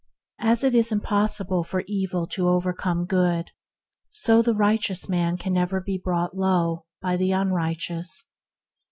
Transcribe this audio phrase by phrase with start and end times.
[0.39, 3.51] As it is impossible for evil to overcome Good,
[4.09, 8.25] so the righteous man can never be brought low by the unrighteous.